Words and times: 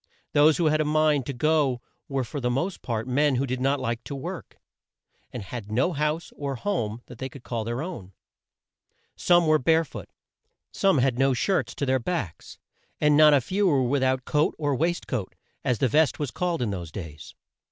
Those 0.33 0.57
who 0.57 0.65
had 0.65 0.81
a 0.81 0.83
mind 0.83 1.27
to 1.27 1.31
go 1.33 1.79
were 2.09 2.23
for 2.23 2.39
the 2.39 2.49
most 2.49 2.81
part 2.81 3.07
men 3.07 3.35
who 3.35 3.45
did 3.45 3.61
not 3.61 3.79
like 3.79 4.03
to 4.05 4.15
work, 4.15 4.57
and 5.31 5.43
had 5.43 5.71
no 5.71 5.93
house 5.93 6.33
or 6.35 6.55
home 6.55 7.03
they 7.05 7.29
could 7.29 7.43
call 7.43 7.63
their 7.63 7.83
own. 7.83 8.13
Some 9.15 9.45
were 9.45 9.59
bare 9.59 9.85
foot, 9.85 10.09
some 10.71 10.97
had 10.97 11.19
no 11.19 11.35
shirts 11.35 11.75
to 11.75 11.85
their 11.85 11.99
backs, 11.99 12.57
and 12.99 13.15
not 13.15 13.35
a 13.35 13.41
few 13.41 13.67
were 13.67 13.83
with 13.83 14.01
out 14.01 14.25
coat 14.25 14.55
or 14.57 14.75
waist 14.75 15.05
coat, 15.05 15.35
as 15.63 15.77
the 15.77 15.87
vest 15.87 16.17
was 16.17 16.31
called 16.31 16.63
in 16.63 16.71
those 16.71 16.91
days. 16.91 17.35